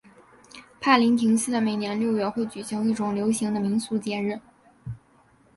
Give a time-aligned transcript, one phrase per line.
[0.79, 4.39] 帕林廷斯的每年六月会举行一种流行的民俗节日。